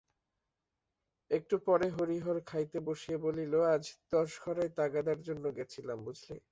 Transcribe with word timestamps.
একটু 1.31 1.55
পরে 1.67 1.87
হরিহর 1.89 2.37
খাইতে 2.45 2.77
বসিয়া 2.87 3.17
বলিল, 3.25 3.53
আজ 3.73 3.83
দশঘরায় 4.11 4.71
তাগাদার 4.77 5.19
জন্যে 5.27 5.49
গেছলাম, 5.57 5.97
বুঝলে? 6.07 6.35